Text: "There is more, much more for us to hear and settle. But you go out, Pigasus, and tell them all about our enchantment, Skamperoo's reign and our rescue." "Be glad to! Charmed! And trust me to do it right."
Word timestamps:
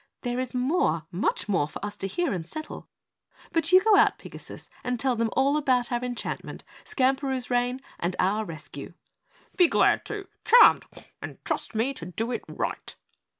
"There 0.23 0.39
is 0.39 0.55
more, 0.55 1.05
much 1.11 1.47
more 1.47 1.67
for 1.67 1.85
us 1.85 1.95
to 1.97 2.07
hear 2.07 2.33
and 2.33 2.43
settle. 2.43 2.87
But 3.51 3.71
you 3.71 3.83
go 3.83 3.95
out, 3.97 4.17
Pigasus, 4.17 4.67
and 4.83 4.99
tell 4.99 5.15
them 5.15 5.29
all 5.33 5.57
about 5.57 5.91
our 5.91 6.03
enchantment, 6.03 6.63
Skamperoo's 6.83 7.51
reign 7.51 7.81
and 7.99 8.15
our 8.17 8.43
rescue." 8.43 8.93
"Be 9.57 9.67
glad 9.67 10.03
to! 10.05 10.27
Charmed! 10.43 10.85
And 11.21 11.37
trust 11.45 11.75
me 11.75 11.93
to 11.93 12.07
do 12.07 12.31
it 12.31 12.41
right." 12.47 12.95